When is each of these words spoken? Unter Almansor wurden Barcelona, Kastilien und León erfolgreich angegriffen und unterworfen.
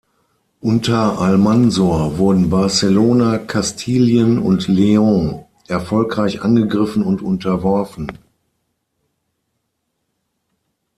Unter 0.61 1.19
Almansor 1.19 2.17
wurden 2.17 2.49
Barcelona, 2.49 3.37
Kastilien 3.37 4.39
und 4.39 4.67
León 4.67 5.45
erfolgreich 5.67 6.41
angegriffen 6.41 7.03
und 7.03 7.21
unterworfen. 7.21 8.11